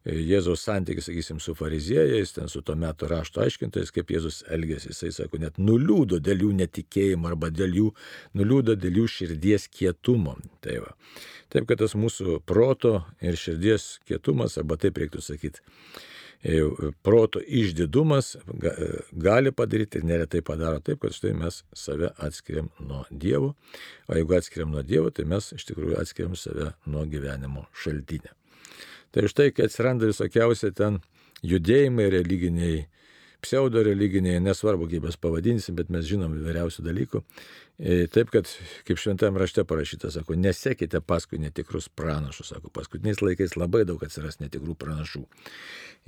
[0.04, 4.92] Jėzaus santykis, sakysim, su fariziejais, ten su to metu rašto aiškintojais, kaip Jėzus elgėsi.
[4.92, 7.92] Jisai sako, net nuliūdo dėl jų netikėjimo arba dėl jų,
[8.36, 10.36] nuliūdo dėl jų širdies kietumo.
[10.64, 10.92] Tai va.
[11.54, 15.64] Taip, kad tas mūsų proto ir širdies kietumas, arba taip reiktų sakyti,
[16.44, 16.60] e,
[17.06, 18.36] proto išdidumas
[19.14, 23.54] gali padaryti ir neretai padaro taip, kad štai mes save atskiriam nuo Dievo,
[24.10, 28.36] o jeigu atskiriam nuo Dievo, tai mes iš tikrųjų atskiriam save nuo gyvenimo šaltinio.
[29.14, 30.98] Tai štai, kai atsiranda visokiausia ten
[31.46, 32.80] judėjimai religiniai,
[33.44, 37.22] pseudo religiniai, nesvarbu, kaip mes pavadinsim, bet mes žinom įvairiausių dalykų.
[37.78, 38.50] E, taip, kad,
[38.88, 44.40] kaip šventame rašte parašyta, sako, nesekite paskui netikrus pranašus, sako, paskutiniais laikais labai daug atsiras
[44.42, 45.24] netikrų pranašų.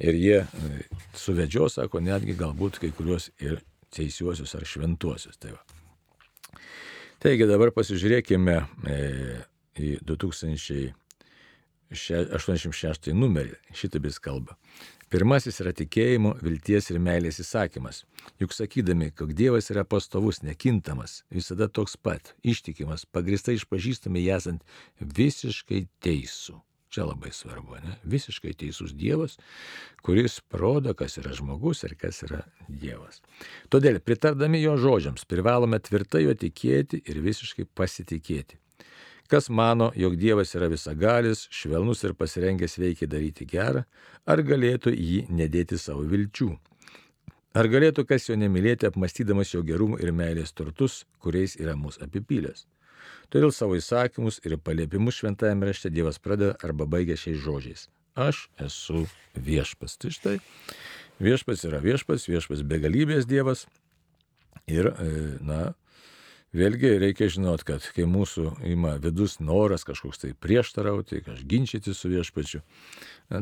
[0.01, 0.81] Ir jie e,
[1.19, 3.59] suvedžio, sako, netgi galbūt kai kuriuos ir
[3.95, 5.37] teisiuosius ar šventuosius.
[5.37, 6.61] Tai va.
[7.21, 9.01] Taigi dabar pasižiūrėkime e,
[9.77, 11.04] į 2000.
[11.93, 14.57] 86 numerį, šitaip jis kalba.
[15.13, 18.01] Pirmasis yra tikėjimo, vilties ir meilės įsakymas.
[18.41, 24.65] Juk sakydami, kad Dievas yra pastovus, nekintamas, visada toks pat, ištikimas, pagristai išpažįstami esant
[24.99, 26.57] visiškai teisų.
[26.95, 27.97] Čia labai svarbu, ne?
[28.07, 29.33] Visiškai teisus Dievas,
[30.05, 33.19] kuris parodo, kas yra žmogus ir kas yra Dievas.
[33.73, 38.61] Todėl, pritardami jo žodžiams, privalome tvirtai jo tikėti ir visiškai pasitikėti.
[39.27, 43.81] Kas mano, jog Dievas yra visagalis, švelnus ir pasirengęs veikiai daryti gerą,
[44.29, 46.51] ar galėtų jį nedėti savo vilčių?
[47.55, 52.65] Ar galėtų kas jo nemylėti, apmastydamas jo gerumų ir meilės turtus, kuriais yra mūsų apipylęs?
[53.33, 57.87] Todėl savo įsakymus ir paliepimus šventajame rašte Dievas pradeda arba baigia šiais žodžiais.
[58.15, 59.97] Aš esu viešpas.
[59.99, 60.35] Tai štai,
[61.23, 63.65] viešpas yra viešpas, viešpas begalybės Dievas.
[64.69, 65.09] Ir, e,
[65.45, 65.73] na,
[66.55, 72.11] Vėlgi reikia žinot, kad kai mūsų ima vidus noras kažkoks tai prieštarauti, kažkaip ginčyti su
[72.13, 72.61] viešpačiu,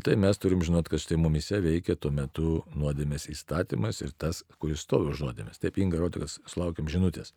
[0.06, 4.82] tai mes turim žinot, kad štai mumise veikia tuo metu nuodėmės įstatymas ir tas, kuris
[4.88, 5.62] stovi už nuodėmės.
[5.62, 7.36] Taip inga rodo, kad sulaukiam žinutės.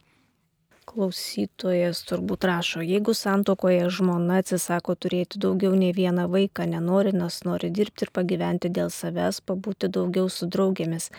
[0.86, 7.72] Klausytojas turbūt rašo, jeigu santokoje žmona atsisako turėti daugiau nei vieną vaiką, nenori, nes nori
[7.74, 11.10] dirbti ir pagyventi dėl savęs, pabūti daugiau su draugėmis,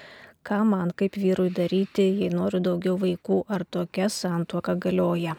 [0.47, 5.35] ką man kaip vyrui daryti, jei noriu daugiau vaikų, ar tokia santuoka galioja.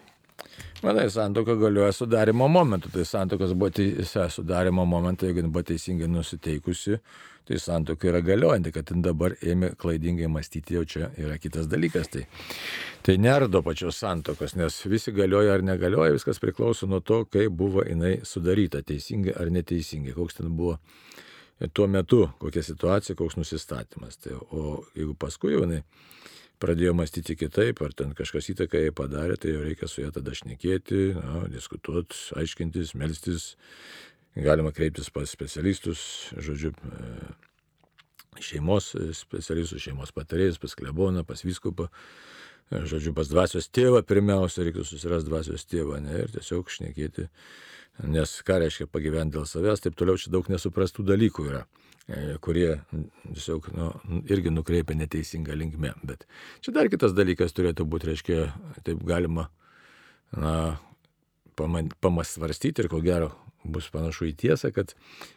[0.82, 7.00] Manai, santoka galioja sudarimo momentu, tai santokos buvo teisė sudarimo momentu, jeigu buvo teisingai nusiteikusi,
[7.48, 12.12] tai santoka yra galiojanti, kad dabar ėmė klaidingai mąstyti, jau čia yra kitas dalykas.
[12.14, 12.22] Tai,
[13.02, 17.82] tai nerdo pačios santokos, nes visi galioja ar negalioja, viskas priklauso nuo to, kaip buvo
[17.82, 20.76] jinai sudaryta, teisingai ar neteisingai, koks ten buvo
[21.74, 24.18] tuo metu kokia situacija, koks nusistatymas.
[24.22, 25.82] Tai, o jeigu paskui jau jinai
[26.62, 30.34] pradėjo mąstyti kitaip, ar ten kažkas įtaką jai padarė, tai jau reikia su ja tada
[30.34, 33.52] šnekėti, na, diskutuoti, aiškintis, melstis,
[34.34, 36.00] galima kreiptis pas specialistus,
[36.34, 37.28] žodžiu, e,
[38.42, 42.28] šeimos specialistus, šeimos patarėjus, pas kleboną, pas viskupą, e,
[42.70, 47.28] žodžiu, pas dvasios tėvą pirmiausia, reikia susirasti dvasios tėvą ne, ir tiesiog šnekėti
[48.06, 51.64] Nes ką reiškia pagyventi dėl savęs, taip toliau čia daug nesuprastų dalykų yra,
[52.06, 53.88] e, kurie tiesiog nu,
[54.30, 55.96] irgi nukreipia neteisingą linkmę.
[56.06, 56.22] Bet
[56.62, 58.44] čia dar kitas dalykas turėtų būti, reiškia,
[58.86, 59.48] taip galima
[60.30, 60.78] na,
[61.58, 63.32] pamasvarstyti ir ko gero
[63.64, 64.94] bus panašu į tiesą, kad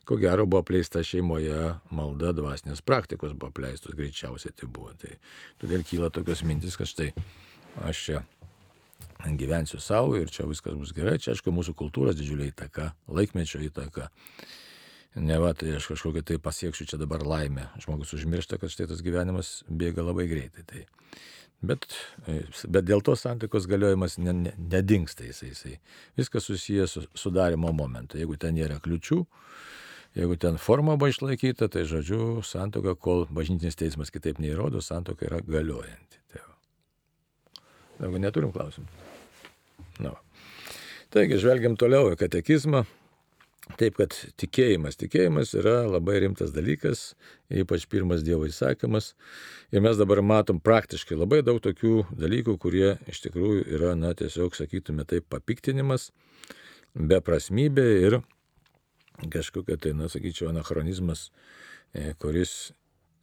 [0.07, 4.93] ko gero buvo apleista šeimoje malda, dvasinės praktikos buvo apleistos, greičiausiai tai buvo.
[5.01, 5.17] Tai
[5.61, 7.11] todėl kyla tokios mintis, kad štai
[7.87, 8.23] aš čia
[9.37, 11.19] gyvensiu savo ir čia viskas bus gerai.
[11.21, 14.09] Čia, aišku, mūsų kultūros didžiulė įtaka, laikmečio įtaka.
[15.21, 17.67] Ne va, tai aš kažkokią tai pasieksiu čia dabar laimę.
[17.83, 20.63] Žmogus užmiršta, kad štai tas gyvenimas bėga labai greitai.
[20.63, 20.85] Tai.
[21.61, 21.85] Bet,
[22.25, 25.75] bet dėl to santikos galiojimas ne, ne, nedingsta jisai, jisai.
[26.17, 28.17] Viskas susijęs su sudarimo momentu.
[28.17, 29.19] Jeigu ten nėra kliučių,
[30.17, 35.43] jeigu ten forma buvo išlaikyta, tai žodžiu, santoka, kol bažnytinis teismas kitaip neįrodo, santoka yra
[35.45, 36.17] galiojanti.
[36.33, 36.41] Tai
[38.01, 38.87] Jeigu neturim klausimų.
[40.01, 40.15] Na.
[41.13, 42.87] Taigi, žvelgiam toliau į katekizmą.
[43.77, 47.11] Taip, kad tikėjimas, tikėjimas yra labai rimtas dalykas,
[47.53, 49.11] ypač pirmas Dievo įsakymas.
[49.71, 54.57] Ir mes dabar matom praktiškai labai daug tokių dalykų, kurie iš tikrųjų yra, na, tiesiog,
[54.57, 56.09] sakytume, taip, papiktinimas,
[56.97, 58.19] beprasmybė ir
[59.31, 61.29] kažkokia tai, na, sakyčiau, anachronizmas,
[61.93, 62.73] e, kuris,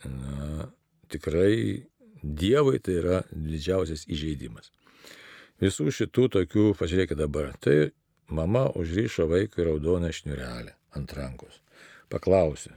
[0.06, 0.68] na,
[1.12, 1.86] tikrai
[2.18, 4.72] Dievui tai yra didžiausias įžeidimas.
[5.62, 7.92] Visų šitų tokių, pažiūrėkite dabar, tai
[8.28, 11.60] mama užryšo vaikui raudoną šniurelę ant rankos.
[12.12, 12.72] Paklausė,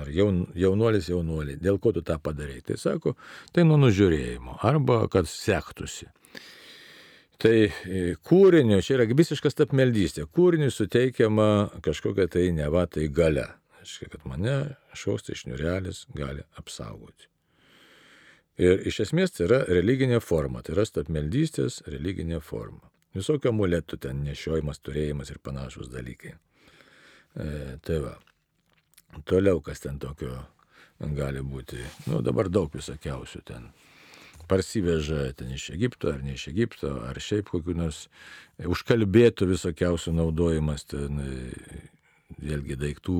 [0.00, 2.60] ar jaun, jaunuolis jaunuolį, dėl ko tu tą padarai.
[2.64, 3.14] Tai sako,
[3.52, 6.08] tai nuo nužiūrėjimo, arba kad sektųsi.
[7.40, 13.46] Tai e, kūriniu, čia yra visiškas tapmeldystė, kūriniu suteikiama kažkokia tai neva tai gale.
[13.80, 14.56] Aiškiai, kad mane
[14.92, 17.30] šaus tai šniurelis gali apsaugoti.
[18.60, 22.90] Ir iš esmės tai yra religinė forma, tai yra stapmeldystės religinė forma.
[23.16, 26.36] Visokio amuletų ten nešiojimas, turėjimas ir panašus dalykai.
[27.34, 28.16] E, tai va.
[29.26, 30.36] Toliau, kas ten tokio
[31.16, 31.80] gali būti.
[32.06, 33.70] Nu, dabar daug visokiausių ten.
[34.50, 38.04] Parsiveža ten iš Egipto ar ne iš Egipto, ar šiaip kokiu nors
[38.58, 41.18] užkalbėtų visokiausių naudojimas ten
[42.38, 43.18] vėlgi daiktų,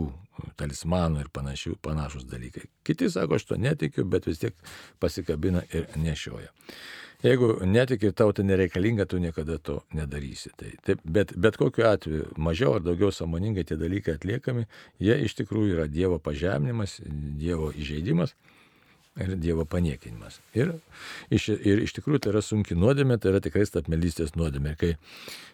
[0.61, 2.69] talismanų ir panašių, panašus dalykai.
[2.87, 4.57] Kiti sako, aš to netikiu, bet vis tiek
[5.03, 6.53] pasikabina ir nešioja.
[7.21, 10.55] Jeigu netiki ir tau tai nereikalinga, tu niekada to nedarysi.
[10.57, 14.65] Tai, taip, bet, bet kokiu atveju, mažiau ar daugiau samoningai tie dalykai atliekami,
[15.05, 18.33] jie iš tikrųjų yra Dievo pažeminimas, Dievo įžeidimas
[19.25, 20.41] ir Dievo paniekinimas.
[20.57, 20.73] Ir
[21.33, 24.75] iš, ir iš tikrųjų tai yra sunki nuodėmė, tai yra tikrai stapmelystės nuodėmė.
[24.81, 24.95] Kai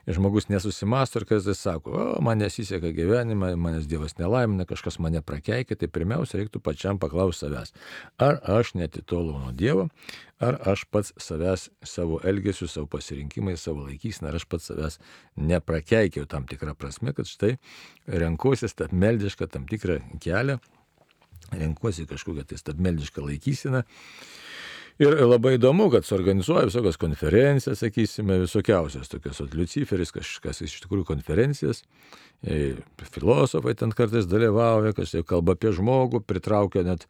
[0.07, 5.23] žmogus nesusimasto ir kas tai sako, o man nesiseka gyvenimą, manęs Dievas nelaimina, kažkas mane
[5.27, 7.75] prakeikia, tai pirmiausia reiktų pačiam paklausti savęs,
[8.23, 9.89] ar aš netitolau nuo Dievo,
[10.43, 15.01] ar aš pats savęs savo elgesiu, savo pasirinkimais, savo laikysiną, ar aš pats savęs
[15.37, 17.57] neprakeikiau tam tikrą prasme, kad štai
[18.07, 20.61] renkuosi stapmeldišką tam tikrą kelią
[21.53, 23.85] renkuosi kažkokią tai stabmeldišką laikysiną.
[24.97, 31.83] Ir labai įdomu, kad suorganizuoja visokias konferencijas, sakysime, visokiausias tokias, Luciferis kažkas iš tikrųjų konferencijas,
[33.13, 37.05] filosofai ten kartais dalyvauja, kas jau kalba apie žmogų, pritraukia net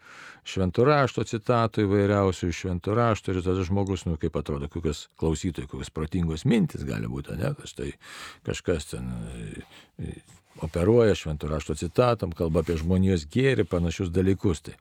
[0.50, 5.70] šventų rašto citatų įvairiausių iš šventų rašto ir tada žmogus, nu kaip atrodo, kokios klausytojai,
[5.70, 7.92] kokios protingos mintis gali būti, ne, kas tai
[8.46, 9.14] kažkas ten
[10.64, 14.62] operuoja šventų rašto citatom, kalba apie žmonijos gėrį, panašius dalykus.
[14.66, 14.76] Tai.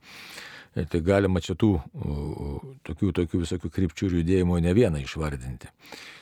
[0.76, 1.72] tai galima čia tų
[2.86, 5.72] tokių, tokių visokių krypčių ir judėjimų ne vieną išvardinti.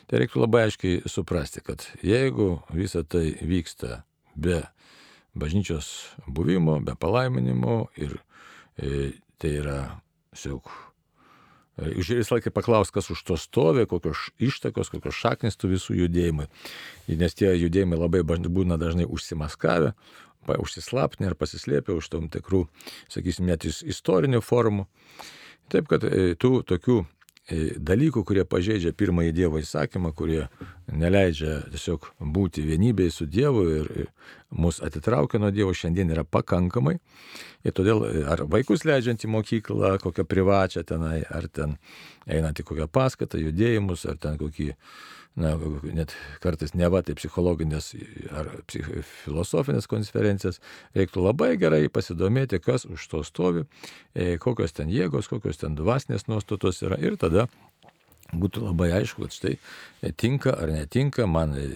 [0.07, 4.03] Tai reiktų labai aiškiai suprasti, kad jeigu visa tai vyksta
[4.37, 4.63] be
[5.35, 8.19] bažnyčios buvimo, be palaiminimo ir
[8.79, 9.79] e, tai yra
[10.35, 10.69] tiesiog
[11.75, 16.47] Žiūrėjau visą laiką paklaus, kas už to stovi, kokios ištakos, kokios šaknis tų visų judėjimų.
[17.19, 19.95] Nes tie judėjimai labai būna dažnai užsimaskavę,
[20.47, 22.67] užsislaptinę ar pasislėpę už tom tikrų,
[23.11, 24.87] sakysim, net istorinių formų.
[25.73, 30.47] Taip, kad e, tų tokių E, dalykų, kurie pažeidžia pirmąjį Dievo įsakymą, kurie
[30.89, 33.91] neleidžia tiesiog būti vienybėje su Dievu ir
[34.49, 36.97] mus atitraukia nuo Dievo, šiandien yra pakankamai.
[37.65, 41.77] Ir todėl e, ar vaikus leidžiant į mokyklą, kokią privačią tenai, ar ten
[42.25, 44.73] einant į kokią paskatą, judėjimus, ar ten kokį
[45.37, 45.55] na,
[45.97, 47.91] net kartais neva tai psichologinės
[48.35, 48.87] ar psich,
[49.25, 50.61] filosofinės konferencijas,
[50.95, 53.65] reiktų labai gerai pasidomėti, kas už to stovi,
[54.15, 57.49] e, kokios ten jėgos, kokios ten dvasinės nuostatos yra ir tada
[58.35, 61.67] būtų labai aišku, kad štai e, tinka ar netinka, man e,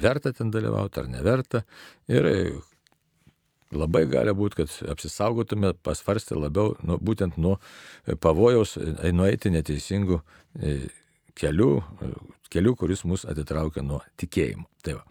[0.00, 1.64] verta ten dalyvauti ar neverta.
[2.12, 2.28] Ir
[3.72, 7.56] labai gali būti, kad apsisaugotume pasvarstę labiau nu, būtent nuo
[8.22, 8.76] pavojaus
[9.16, 10.20] nueiti neteisingų
[11.36, 11.70] kelių,
[12.52, 14.66] keliu, kuris mus atitraukia nuo tikėjimo.
[14.84, 15.04] Tai va.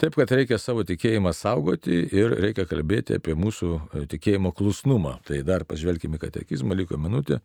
[0.00, 5.18] Taip, kad reikia savo tikėjimą saugoti ir reikia kalbėti apie mūsų e, tikėjimo klusnumą.
[5.28, 7.38] Tai dar pažvelkime katekizmą, liko minutė.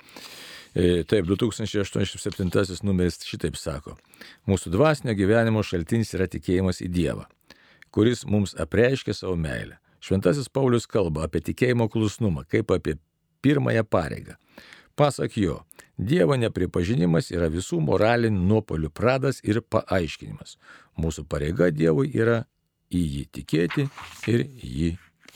[0.74, 3.98] E, taip, 2087 numeris šitaip sako.
[4.50, 7.28] Mūsų dvasinio gyvenimo šaltinis yra tikėjimas į Dievą,
[7.94, 9.78] kuris mums apreiškia savo meilę.
[10.02, 12.96] Šventasis Paulius kalba apie tikėjimo klusnumą kaip apie
[13.46, 14.38] pirmąją pareigą.
[14.98, 15.60] Pasak jo,
[15.98, 20.56] Dievo nepripažinimas yra visų moralinių nuopolių pradas ir paaiškinimas.
[20.98, 22.40] Mūsų pareiga Dievui yra
[22.90, 23.86] į jį tikėti
[24.30, 24.90] ir jį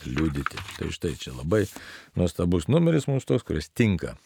[0.06, 0.58] liudyti.
[0.78, 1.62] Tai štai čia labai
[2.18, 4.16] nuostabus numeris mums toks, kuris tinka.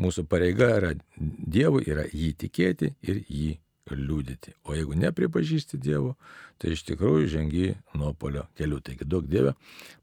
[0.00, 3.52] Mūsų pareiga yra Dievui yra jį tikėti ir jį
[3.94, 4.54] liūdyti.
[4.66, 6.16] O jeigu nepripažįsti Dievo,
[6.58, 8.80] tai iš tikrųjų žengi nuopolio keliu.
[8.82, 9.54] Taigi daug Dieve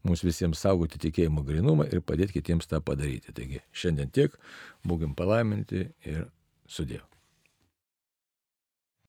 [0.06, 3.34] mums visiems saugoti tikėjimo grinumą ir padėti kitiems tą padaryti.
[3.36, 4.38] Taigi šiandien tiek,
[4.86, 6.28] būkim palaiminti ir
[6.68, 7.13] sudėjau.